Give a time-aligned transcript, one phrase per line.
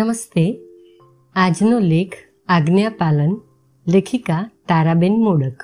[0.00, 0.60] નમસ્તે.
[1.34, 2.12] આજનો લેખ
[2.48, 3.40] આજ્ઞાપાલન
[3.88, 5.62] લેખિકા તારાબેન મોડક.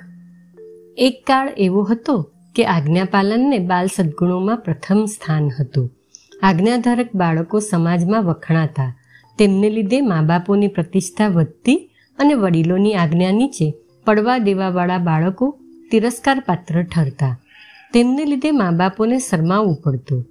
[0.96, 5.90] એક કાળ એવો હતો કે આજ્ઞાપાલનને બાલ સદ્ગુણોમાં પ્રથમ સ્થાન હતું.
[6.42, 8.98] આજ્ઞાધારક બાળકો સમાજમાં વખણાતા.
[9.38, 13.74] તેમને લીધે મા બાપોની પ્રતિષ્ઠા વધતી અને વડીલોની આજ્ઞા નીચે
[14.04, 15.58] પડવા દેવાવાળા બાળકો
[15.90, 17.40] તિરસ્કાર પાત્ર ઠરતા.
[17.92, 20.26] તેમને લીધે મા બાપોને શરમાવવું પડતું.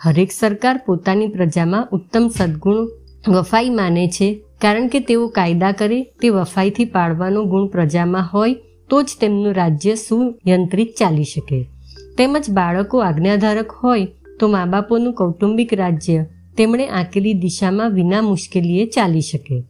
[0.00, 4.42] હરેક સરકાર પોતાની પ્રજામાં ઉત્તમ સદ્ગુણ વફાઈ માને છે.
[4.60, 8.54] કારણ કે તેઓ કાયદા કરે તે વફાઈથી પાડવાનો ગુણ પ્રજામાં હોય
[8.90, 11.66] તો જ તેમનું રાજ્ય સુયંત્રિત ચાલી શકે.
[12.18, 14.06] તેમજ બાળકો આજ્ઞાધારક હોય
[14.40, 16.26] તો મા બાપોનું કૌટુંબિક રાજ્ય
[16.58, 19.62] તેમણે આંકેલી દિશામાં વિના મુશ્કેલીએ ચાલી શકે.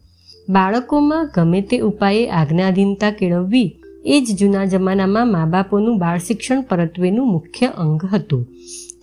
[0.48, 7.33] બાળકોમાં ગમે તે ઉપાયે આજ્ઞાધીનતા કેળવવી એ જ જૂના જમાનામાં મા બાપોનું બાળ શિક્ષણ પરત્વેનું
[7.33, 8.47] મુખ્ય અંગ હતું.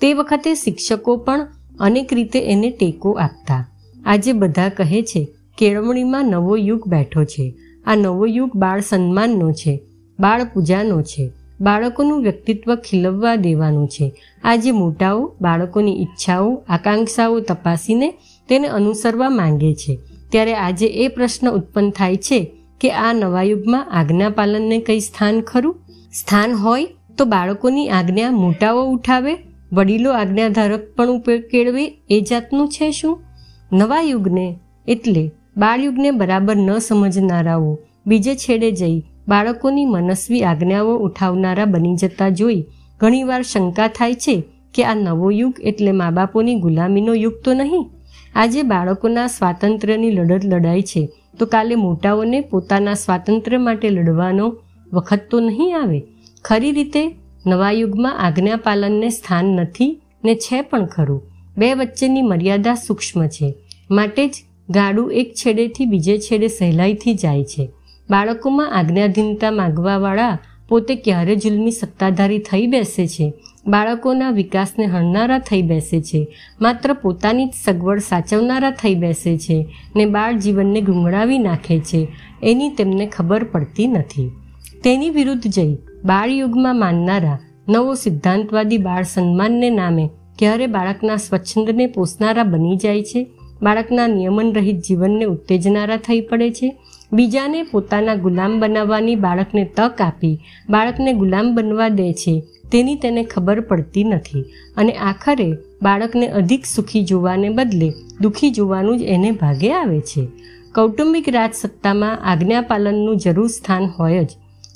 [0.02, 1.48] તે વખતે શિક્ષકો પણ
[1.80, 3.72] અનેક રીતે એને ટેકો આપતા.
[4.10, 7.54] આજે બધા કહે છે, કેળવણીમાં નવો યુગ બેઠો છે.
[7.86, 9.82] આ નવો યુગ બાળ સન્માનનો છે,
[10.20, 11.32] બાળ પૂજાનો છે.
[11.62, 14.14] બાળકોનું વ્યક્તિત્વ ખીલવવા દેવાનું છે.
[14.44, 18.14] આજે મોટાઓ બાળકોની ઈચ્છાઓ, આકાંક્ષાઓ તપાસીને
[18.50, 20.00] તેને અનુસરવા માંગે છે.
[20.30, 25.42] ત્યારે આજે એ પ્રશ્ન ઉત્પન્ન થાય છે કે આ નવા યુગમાં આજ્ઞા પાલનને કઈ સ્થાન
[25.42, 25.76] ખરું?
[26.14, 26.88] સ્થાન હોય
[27.18, 29.38] તો બાળકોની આજ્ઞા મોટાઓ ઉઠાવે,
[29.74, 33.20] વડીલો આજ્ઞાધારક પણ કેળવે એ જાતનું છે શું?
[33.74, 41.96] નવા યુગને એટલે બાળયુગને બરાબર ન સમજનારાઓ બીજે છેડે જઈ બાળકોની મનસ્વી આજ્ઞાઓ ઉઠાવનારા બની
[41.96, 42.66] જતા જોઈ
[43.00, 47.92] ઘણીવાર શંકા થાય છે કે આ નવો યુગ એટલે મા બાપોની ગુલામીનો યુગ તો નહીં?
[48.36, 54.58] આજે બાળકોના સ્વાતંત્ર્યની લડત લડાય છે તો કાલે મોટાઓને પોતાના સ્વાતંત્ર્ય માટે લડવાનો
[54.94, 56.04] વખત તો નહીં આવે?
[56.46, 57.16] ખરી રીતે
[57.48, 61.29] નવા યુગમાં આજ્ઞાપાલનને સ્થાન નથી ને છે પણ ખરું.
[61.60, 63.54] બે વચ્ચેની મર્યાદા સૂક્ષ્મ છે.
[63.92, 64.36] માટે જ
[64.70, 67.70] ગાડું એક છેડેથી બીજે છેડે સહેલાઈથી જાય છે.
[68.10, 73.34] બાળકોમાં આજ્ઞાધીનતા માગવાવાળા પોતે ક્યારે જુલમી સત્તાધારી થઈ બેસે છે?
[73.68, 76.28] બાળકોના વિકાસને હણનારા થઈ બેસે છે.
[76.62, 82.08] માત્ર પોતાની જ સગવડ સાચવનારા થઈ બેસે છે ને બાળ જીવનને ગુંગળાવી નાખે છે.
[82.44, 84.32] એની તેમને ખબર પડતી નથી.
[84.84, 85.76] તેની વિરુદ્ધ જઈ
[86.06, 90.10] બાળયુગમાં માનનારા નવો સિદ્ધાંતવાદી બાળ સન્માનને નામે
[90.40, 93.32] ક્યારે બાળકના સ્વચ્છંદને પોષનારા બની જાય છે.
[93.62, 96.78] બાળકના નિયમન રહિત જીવનને ઉત્તેજનારા થઈ પડે છે.
[97.14, 100.40] બીજાને પોતાના ગુલામ બનાવવાની બાળકને તક આપી
[100.70, 102.44] બાળકને ગુલામ બનવા દે છે.
[102.72, 104.46] તેની તેને ખબર પડતી નથી
[104.78, 110.28] અને આખરે બાળકને અધિક સુખી જોવાને બદલે દુઃખી જોવાનું જ એને ભાગે આવે છે.
[110.76, 114.30] કૌટુંબિક રાજસત્તામાં આજ્ઞાપાલનનું જરૂર સ્થાન હોય જ.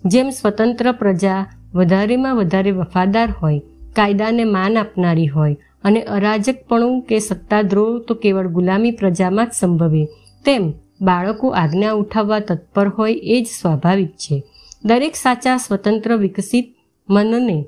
[0.05, 3.61] જેમ સ્વતંત્ર પ્રજા વધારેમાં વધારે વફાદાર હોય
[3.95, 10.05] કાયદાને માન આપનારી હોય અને અરાજકપણું કે સત્તાદ્રોહ તો કેવળ ગુલામી પ્રજામાં જ સંભવે.
[10.45, 14.43] તેમ બાળકો આજ્ઞા ઉઠાવવા તત્પર હોય એ જ સ્વાભાવિક છે.
[14.85, 16.75] દરેક સાચા, સ્વતંત્ર, વિકસિત
[17.09, 17.65] મનને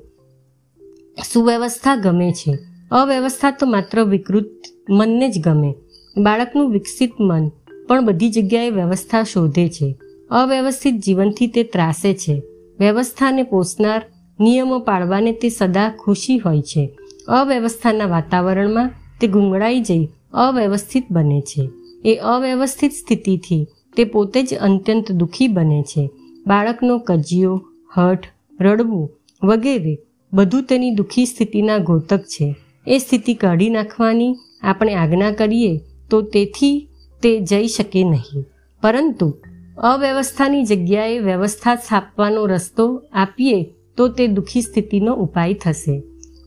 [1.32, 2.58] સુવ્યવસ્થા ગમે છે.
[2.90, 4.50] અવ્યવસ્થા તો માત્ર વિકૃત
[4.90, 5.74] મનને જ ગમે.
[6.16, 7.48] બાળકનું વિકસિત મન
[7.88, 9.96] પણ બધી જગ્યાએ વ્યવસ્થા શોધે છે.
[10.30, 12.42] અવ્યવસ્થિત જીવનથી તે ત્રાસે છે.
[12.78, 14.02] વ્યવસ્થાને પોષનાર
[14.40, 16.98] નિયમો પાળવાને તે સદા ખુશી હોય છે.
[17.28, 21.70] અવ્યવસ્થાના વાતાવરણમાં તે ગુંગળાઈ જઈ અવ્યવસ્થિત બને છે.
[22.04, 23.66] એ અવ્યવસ્થિત સ્થિતિથી
[23.96, 26.10] તે પોતે જ અત્યંત દુઃખી બને છે.
[26.46, 27.62] બાળકનો કજિયો,
[27.96, 28.26] હઠ,
[28.60, 29.10] રડવું
[29.44, 29.98] વગેરે
[30.32, 32.56] બધું તેની દુઃખી સ્થિતિના ઘોતક છે.
[32.86, 35.80] એ સ્થિતિ કાઢી નાખવાની આપણે આજ્ઞા કરીએ
[36.10, 36.88] તો તેથી
[37.22, 38.44] તે જઈ શકે નહીં.
[38.82, 39.34] પરંતુ
[39.78, 46.02] અવ્યવસ્થાની જગ્યાએ વ્યવસ્થા સ્થાપવાનો રસ્તો આપીએ તો તે દુઃખી સ્થિતિનો ઉપાય થશે.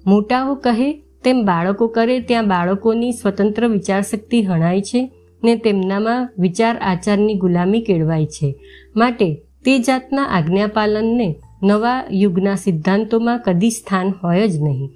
[0.07, 0.93] મોટાઓ કહે,
[1.23, 5.11] તેમ બાળકો કરે, ત્યાં બાળકોની સ્વતંત્ર વિચારશક્તિ હણાય છે
[5.43, 8.55] ને તેમનામાં વિચાર આચારની ગુલામી કેળવાય છે.
[8.95, 14.89] માટે તે જાતના આજ્ઞાપાલનને નવા યુગના સિદ્ધાંતોમાં કદી સ્થાન હોય જ નહીં.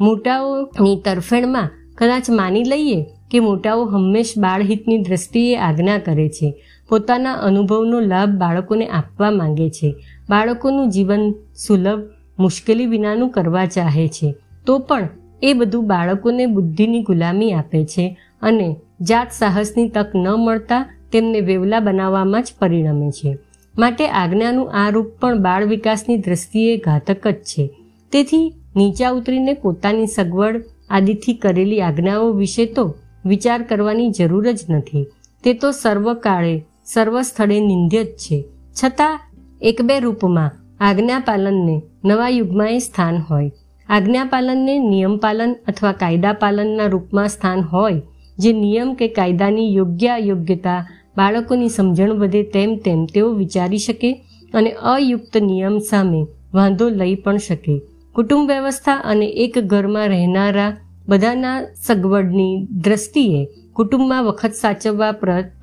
[0.00, 6.54] મોટાઓની તરફેણમાં કદાચ માની લઈએ કે મોટાઓ હંમેશ બાળહિતની દ્રષ્ટિએ આજ્ઞા કરે છે.
[6.90, 9.94] પોતાના અનુભવનો લાભ બાળકોને આપવા માંગે છે.
[10.30, 11.34] બાળકોનું જીવન
[11.66, 12.02] સુલભ,
[12.38, 14.34] મુશ્કેલી વિનાનું કરવા ચાહે છે.
[14.66, 15.08] તો પણ
[15.42, 21.80] એ બધું બાળકોને બુદ્ધિની ગુલામી આપે છે અને જાત સાહસની તક ન મળતા તેમને વેવલા
[21.80, 23.38] બનાવવામાં જ પરિણમે છે.
[23.78, 27.70] માટે આજ્ઞાનું આ રૂપ પણ બાળ વિકાસની દ્રષ્ટિએ ઘાતક જ છે.
[28.12, 32.94] તેથી નીચા ઉતરીને પોતાની સગવડ આદિથી કરેલી આજ્ઞાઓ વિશે તો
[33.26, 35.06] વિચાર કરવાની જરૂર જ નથી.
[35.44, 38.44] તે તો સર્વકાળે સર્વ સ્થળે નિંદ્ય જ છે.
[38.78, 39.20] છતાં,
[39.62, 40.50] એક બે રૂપમાં
[40.80, 43.52] આજ્ઞાપાલનને નવા યુગમાં એ સ્થાન હોય.
[43.88, 48.02] આજ્ઞાપાલનને નિયમપાલન અથવા કાયદાપાલનના રૂપમાં સ્થાન હોય,
[48.38, 54.12] જે નિયમ કે કાયદાની યોગ્ય યોગ્યતા બાળકોની સમજણ વધે તેમ તેમ તેઓ વિચારી શકે
[54.54, 57.80] અને અયુક્ત નિયમ સામે વાંધો લઈ પણ શકે.
[58.14, 60.76] કુટુંબ વ્યવસ્થા અને એક ઘરમાં રહેનારા
[61.08, 65.12] બધાના સગવડની દ્રષ્ટિએ કુટુંબમાં વખત સાચવવા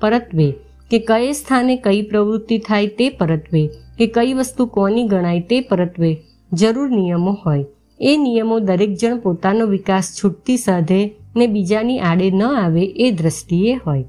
[0.00, 0.54] પરત્વે
[0.90, 6.16] કે કયે સ્થાને કઈ પ્રવૃત્તિ થાય તે પરત્વે, કે કઈ વસ્તુ કોની ગણાય તે પરત્વે,
[6.52, 7.64] જરૂર નિયમો હોય.
[8.00, 13.74] એ નિયમો દરેક જણ પોતાનો વિકાસ છૂટતી સાધે ને બીજાની આડે ન આવે એ દ્રષ્ટિએ
[13.74, 14.04] હોય.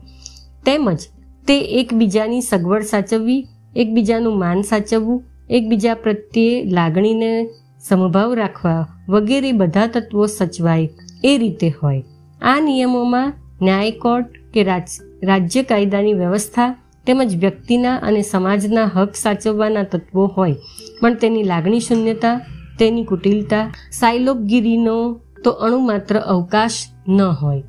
[0.65, 0.99] તેમજ
[1.47, 7.49] તે એકબીજાની સગવડ સાચવવી, એકબીજાનું માન સાચવવું, એકબીજા પ્રત્યે લાગણીને
[7.81, 10.89] સમભાવ રાખવા વગેરે બધા તત્વો સચવાય
[11.23, 12.03] એ રીતે હોય.
[12.41, 16.69] આ નિયમોમાં ન્યાય કોર્ટ કે રાજ્ય કાયદાની વ્યવસ્થા
[17.07, 20.55] તેમજ વ્યક્તિના અને સમાજના હક સાચવવાના તત્વો હોય,
[21.01, 22.35] પણ તેની લાગણી શૂન્યતા,
[22.79, 24.97] તેની કુટિલતા સાયલોકગીરીનો
[25.43, 27.63] તો અણુ માત્ર અવકાશ ન હોય.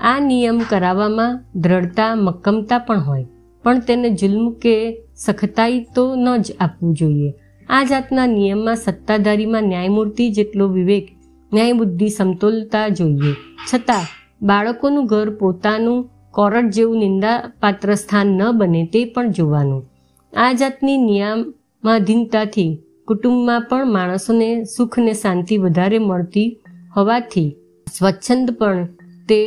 [0.00, 3.26] આ નિયમ કરાવવામાં દ્રઢતા, મક્કમતા પણ હોય,
[3.64, 4.76] પણ તેને જુલ્મ કે
[5.14, 7.30] સખતાઈ તો ન જ આપવું જોઈએ.
[7.68, 11.06] આ જાતના નિયમમાં સત્તાધારીમાં ન્યાયમૂર્તિ જેટલો વિવેક,
[11.52, 13.32] ન્યાયબુદ્ધિ સમતોલતા જોઈએ.
[13.70, 14.04] છતાં,
[14.42, 16.00] બાળકોનું ઘર પોતાનું
[16.34, 19.90] કોરટ જેવું નિંદાપાત્ર સ્થાન ન બને તે પણ જોવાનું.
[20.32, 22.78] આ જાતની નિયમાધીનતાથી
[23.08, 26.58] કુટુંબમાં પણ માણસોને સુખ ને શાંતિ વધારે મળતી
[26.96, 27.56] હોવાથી
[27.98, 28.88] સ્વચ્છંદ પણ
[29.28, 29.40] તે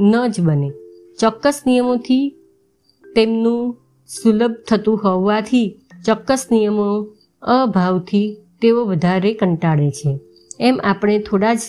[0.00, 0.70] ન જ બને.
[1.20, 2.34] ચોક્કસ નિયમોથી
[3.16, 3.76] તેમનું
[4.08, 5.68] સુલભ થતું હોવાથી
[6.06, 6.88] ચોક્કસ નિયમો
[7.42, 10.18] અભાવથી તેઓ વધારે કંટાળે છે.
[10.60, 11.60] એમ આપણે થોડા જ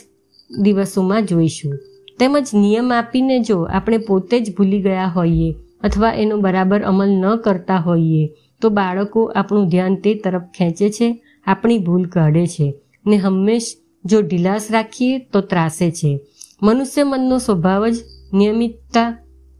[0.60, 1.74] દિવસોમાં જોઈશું.
[2.20, 7.36] તેમજ નિયમ આપીને જો આપણે પોતે જ ભૂલી ગયા હોઈએ અથવા એનો બરાબર અમલ ન
[7.36, 8.30] કરતા હોઈએ,
[8.62, 12.74] તો બાળકો આપણું ધ્યાન તે તરફ ખેંચે છે, આપણી ભૂલ કાઢે છે
[13.08, 16.20] ને હંમેશ જો ઢીલાસ રાખીએ તો ત્રાસે છે.
[16.62, 17.96] મનુષ્ય મનનો સ્વભાવ જ
[18.34, 19.18] નિયમિતતા,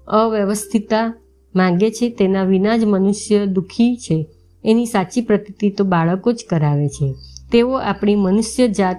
[0.08, 1.14] અવ્યવસ્થિતતા
[1.56, 4.28] માંગે છે, તેના વિના જ મનુષ્ય દુઃખી છે.
[4.66, 7.16] એની સાચી પ્રતિતિ તો બાળકો જ કરાવે છે.
[7.52, 8.98] તેઓ આપણી મનુષ્ય જાત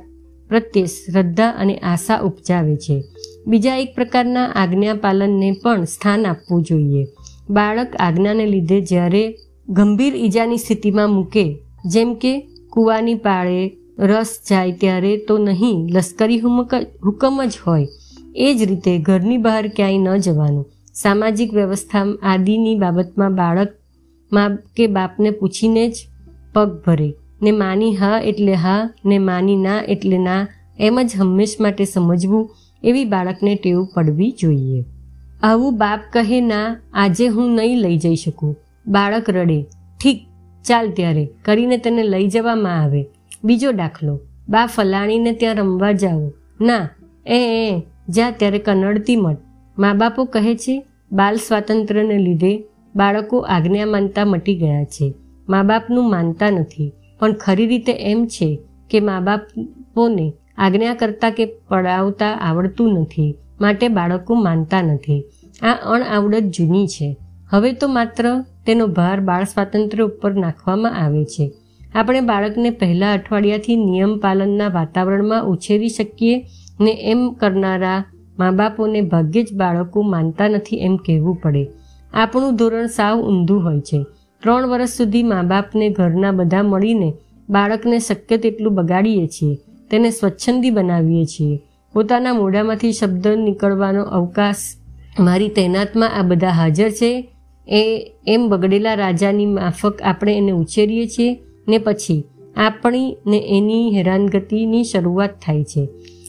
[0.48, 3.02] પ્રત્યે શ્રદ્ધા અને આશા ઉપજાવે છે.
[3.46, 7.06] બીજા એક પ્રકારના આજ્ઞા પાલનને પણ સ્થાન આપવું જોઈએ.
[7.50, 9.38] બાળક આજ્ઞાને લીધે જ્યારે
[9.68, 17.44] ગંભીર ઈજાની સ્થિતિમાં મૂકે, જેમ કે કૂવાની પાળે રસ જાય ત્યારે તો નહીં, લશ્કરી હુકમ
[17.44, 17.88] જ હોય.
[18.36, 20.66] એ જ રીતે ઘરની બહાર ક્યાંય ન જવાનું.
[20.94, 23.68] સામાજિક વ્યવસ્થા આદિની બાબતમાં બાળક
[24.32, 25.94] મા કે બાપને પૂછીને જ
[26.54, 27.14] પગ ભરે.
[27.42, 30.48] ને માની હા એટલે હા, ને માની ના એટલે ના
[30.80, 32.50] એમ જ હંમેશ માટે સમજવું
[32.84, 34.84] એવી બાળકને ટેવ પડવી જોઈએ.
[35.42, 38.56] આવું બાપ કહે, ના, આજે હું નહીં લઈ જઈ શકું.
[38.86, 39.62] બાળક રડે.
[40.02, 40.20] ઠીક,
[40.64, 41.28] ચાલ ત્યારે.
[41.44, 43.06] કરીને તેને લઈ જવામાં આવે.
[43.44, 44.20] બીજો દાખલો.
[44.48, 46.32] બા ફલાણીને ત્યાં રમવા જાઓ.
[46.60, 46.88] ના,
[47.26, 49.36] એ એ જા ત્યારે કનડતી મટ
[49.78, 52.64] મા બાપો કહે છે, બાલ સ્વાતંત્ર્યને લીધે
[52.96, 55.14] બાળકો આજ્ઞા માનતા મટી ગયા છે.
[55.48, 56.92] મા બાપનું માનતા નથી.
[57.18, 58.58] પણ ખરી રીતે એમ છે
[58.90, 65.24] કે મા બાપોને આજ્ઞા કરતા કે પડાવતા આવડતું નથી, માટે બાળકો માનતા નથી.
[65.62, 67.16] આ અણઆવડત જૂની છે.
[67.50, 71.52] હવે તો માત્ર તેનો ભાર બાળ સ્વાતંત્ર્ય ઉપર નાખવામાં આવે છે.
[71.94, 76.46] આપણે બાળકને પહેલા અઠવાડિયાથી નિયમ પાલનના વાતાવરણમાં ઉછેરી શકીએ
[76.80, 78.04] ને એમ કરનારા
[78.38, 81.68] મા બાપોને ભાગ્યે જ બાળકો માનતા નથી એમ કહેવું પડે.
[82.14, 84.06] આપણું ધોરણ સાવ ઊંધું હોય છે.
[84.42, 87.14] ત્રણ વર્ષ સુધી મા બાપને ઘરના બધા મળીને
[87.50, 89.58] બાળકને શક્ય તેટલું બગાડીએ છીએ.
[89.90, 91.60] તેને સ્વચ્છંદી બનાવીએ છીએ.
[91.94, 94.56] પોતાના મોઢામાંથી શબ્દ નીકળવાનો અવકાશ
[95.20, 97.28] મારી તૈનાતમાં આ બધા હાજર છે.
[97.68, 102.24] એ, એમ બગડેલા રાજાની માફક આપણે એને ઉછેરીએ છીએ ને પછી
[102.56, 105.88] આપણી ને એની હેરાનગતિની શરૂઆત થાય છે.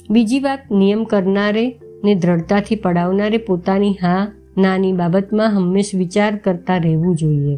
[0.09, 7.15] બીજી વાત, નિયમ કરનારે ને દ્રઢતાથી પડાવનારે પોતાની હા, નાની બાબતમાં હંમેશ વિચાર કરતા રહેવું
[7.15, 7.57] જોઈએ.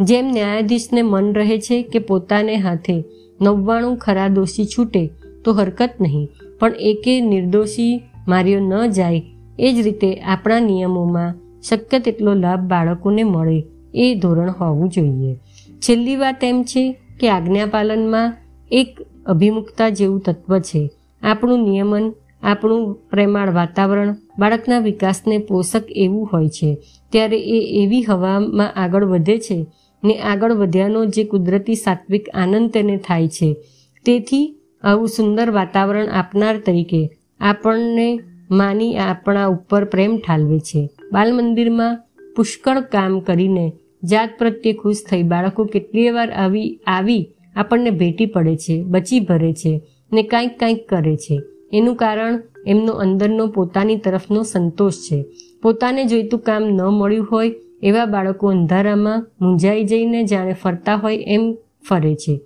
[0.00, 3.04] જેમ ન્યાયાધીશને મન રહે છે કે પોતાને હાથે
[3.40, 5.10] નવ્વાણું ખરા દોષી છૂટે
[5.44, 6.28] તો હરકત નહીં.
[6.60, 9.22] પણ એકે નિર્દોષી માર્યો ન જાય.
[9.58, 13.64] એ જ રીતે આપણા નિયમોમાં શક્ય તેટલો લાભ બાળકોને મળે
[13.94, 15.34] એ ધોરણ હોવું જોઈએ.
[15.78, 18.36] છેલ્લી વાત એમ છે કે આજ્ઞાપાલનમાં
[18.70, 20.90] એક અભિમુખતા જેવું તત્વ છે.
[21.22, 26.78] આપણું નિયમન, આપણું પ્રેમાળ વાતાવરણ, બાળકના વિકાસને પોષક એવું હોય છે.
[27.10, 29.66] ત્યારે એ એવી હવામાં આગળ વધે છે
[30.04, 33.56] ને આગળ વધ્યાનો જે કુદરતી સાત્વિક આનંદ તેને થાય છે.
[34.04, 38.20] તેથી આવું સુંદર વાતાવરણ આપનાર તરીકે આપણને
[38.50, 40.90] માની આપણા ઉપર પ્રેમ ઠાલવે છે.
[41.12, 41.98] બાલ મંદિરમાં
[42.36, 43.72] પુષ્કળ કામ કરીને
[44.04, 49.52] જાત પ્રત્યે ખુશ થઈ બાળકો કેટલીય વાર આવી આવી આપણને ભેટી પડે છે, બચી ભરે
[49.52, 49.82] છે
[50.12, 51.40] ને કાંઈક કાંઈક કરે છે.
[51.72, 55.24] એનું કારણ એમનો અંદરનો પોતાની તરફનો સંતોષ છે.
[55.62, 61.54] પોતાને જોઈતું કામ ન મળ્યું હોય, એવા બાળકો અંધારામાં મૂંઝાઈ જઈને જાણે ફરતા હોય એમ
[61.88, 62.40] ફરે છે.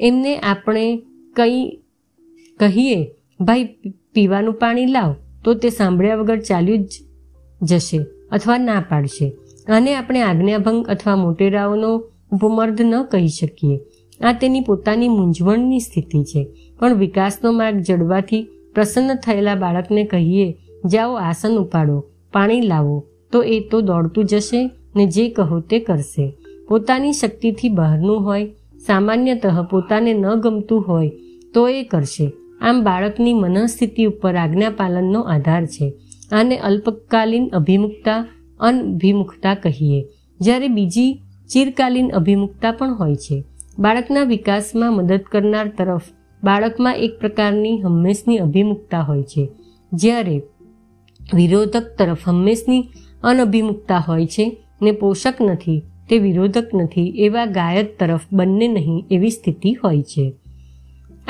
[0.00, 1.02] એમને આપણે
[1.40, 1.70] કંઈ
[2.60, 3.64] કહીએ, ભાઈ,
[4.14, 5.14] પીવાનું પાણી લાવ.
[5.44, 6.88] તો તે સાંભળ્યા વગર ચાલ્યું જ
[7.62, 8.00] જશે
[8.32, 9.32] અથવા ના પાડશે.
[9.68, 11.96] આને આપણે આજ્ઞાભંગ અથવા મોટેરાઓનો
[12.32, 13.76] ઉપમર્દ ન કહી શકીએ.
[14.24, 16.46] આ તેની પોતાની મૂંઝવણની સ્થિતિ છે.
[16.78, 20.56] પણ વિકાસનો માર્ગ જડવાથી પ્રસન્ન થયેલા બાળકને કહીએ,
[20.92, 23.06] જાઓ આસન ઉપાડો, પાણી લાવો.
[23.32, 26.32] તો એ તો દોડતું જશે ને જે કહો તે કરશે.
[26.68, 28.46] પોતાની શક્તિથી બહારનું હોય,
[28.86, 31.10] સામાન્યતઃ પોતાને ન ગમતું હોય
[31.54, 32.32] તો એ કરશે.
[32.60, 35.92] આમ બાળકની મનઃસ્થિતિ ઉપર આજ્ઞાપાલનનો આધાર છે.
[36.32, 38.26] આને અલ્પકાલીન અભિમુખતા,
[38.60, 40.04] અનભિમુખતા કહીએ.
[40.40, 41.20] જ્યારે બીજી
[41.52, 43.44] ચિરકાલીન અભિમુખતા પણ હોય છે.
[43.78, 46.02] બાળકના વિકાસમાં મદદ કરનાર તરફ
[46.44, 49.48] બાળકમાં એક પ્રકારની હંમેશની અભિમુખતા હોય છે.
[49.92, 50.42] જ્યારે
[51.34, 52.84] વિરોધક તરફ હંમેશની
[53.22, 59.30] અનભિમુખતા હોય છે ને પોષક નથી, તે વિરોધક નથી એવા ગાયક તરફ બંને નહીં એવી
[59.30, 60.32] સ્થિતિ હોય છે.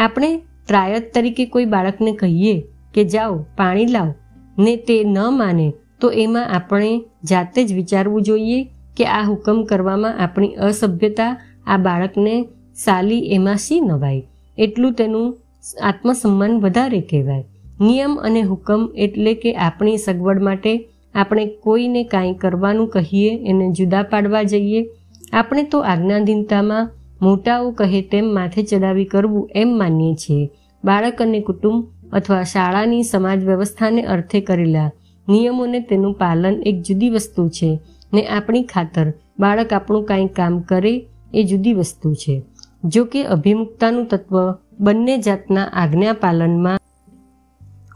[0.00, 2.64] આપણે ટ્રાયત તરીકે કોઈ બાળકને કહીએ
[2.94, 4.14] કે જાઓ, પાણી લાવ,
[4.58, 8.64] ને તે ન માને, તો એમાં આપણે જાતે જ વિચારવું જોઈએ
[8.96, 14.22] કે આ હુકમ કરવામાં આપણી અસભ્યતા આ બાળકને સાલી એમાં શી નવાય?
[14.58, 15.38] એટલું તેનું
[15.82, 17.44] આત્મસન્માન વધારે કહેવાય.
[17.80, 24.02] નિયમ અને હુકમ એટલે કે આપણી સગવડ માટે આપણે કોઈને કાંઈ કરવાનું કહીએ, એને જુદા
[24.02, 24.90] પાડવા જઈએ.
[25.32, 26.90] આપણે તો આજ્ઞાધીનતામાં
[27.22, 30.50] મોટાઓ કહે તેમ માથે ચડાવી કરવું એમ માનીએ છીએ.
[30.84, 34.90] બાળક અને કુટુંબ અથવા શાળાની સમાજ વ્યવસ્થાને અર્થે કરેલા
[35.28, 37.80] નિયમોને તેનું પાલન એક જુદી વસ્તુ છે
[38.14, 42.42] ને આપણી ખાતર બાળક આપણું કાંઈ કામ કરે એ જુદી વસ્તુ છે.
[42.84, 46.78] જો કે અભિમુખતાનું તત્વ બંને જાતના આજ્ઞા પાલનમાં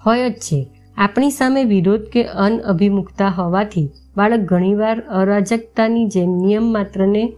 [0.07, 0.67] હોય જ છે.
[0.97, 7.33] આપણી સામે વિરોધ કે અનઅભિમુખતા હોવાથી બાળક ઘણીવાર અરાજકતાની જેમ નિયમ માત્રને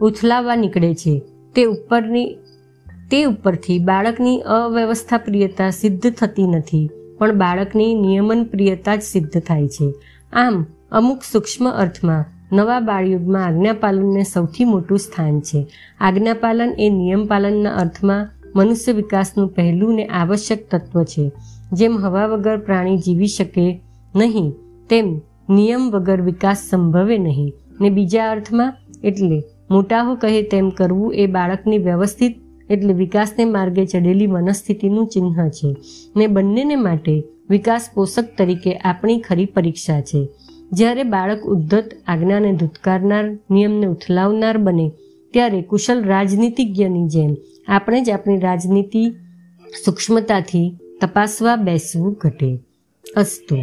[0.00, 1.22] ઉથલાવવા નીકળે છે.
[1.54, 2.36] તે ઉપરની
[3.10, 9.68] તે ઉપરથી બાળકની અવ્યવસ્થા પ્રિયતા સિદ્ધ થતી નથી, પણ બાળકની નિયમન પ્રિયતા જ સિદ્ધ થાય
[9.68, 9.94] છે.
[10.32, 15.66] આમ, અમુક સૂક્ષ્મ અર્થમાં, નવા બાળયુગમાં આજ્ઞાપાલનને સૌથી મોટું સ્થાન છે.
[16.00, 21.30] આજ્ઞાપાલન એ નિયમપાલનના અર્થમાં મનુષ્ય વિકાસનું પહેલું ને આવશ્યક તત્વ છે.
[21.72, 23.80] જેમ હવા વગર પ્રાણી જીવી શકે
[24.14, 24.54] નહીં,
[24.88, 25.20] તેમ
[25.50, 27.52] નિયમ વગર વિકાસ સંભવે નહીં.
[27.80, 28.74] ને બીજા અર્થમાં,
[29.04, 32.36] એટલે મોટાઓ કહે તેમ કરવું એ બાળકની વ્યવસ્થિત
[32.70, 35.76] એટલે વિકાસને માર્ગે ચડેલી મનસ્થિતિનું ચિહ્ન છે.
[36.16, 40.28] ને બંનેને માટે વિકાસ પોષક તરીકે આપણી ખરી પરીક્ષા છે.
[40.72, 44.90] જ્યારે બાળક ઉદ્ધત આજ્ઞાને ધૂતકારનાર, નિયમને ઉથલાવનાર બને,
[45.32, 47.36] ત્યારે કુશલ રાજનીતિજ્ઞની જેમ
[47.68, 49.10] આપણે જ આપણી રાજનીતિ
[49.84, 52.58] સૂક્ષ્મતાથી તપાસવા બેસવું ઘટે.
[53.16, 53.56] અસ્તુ.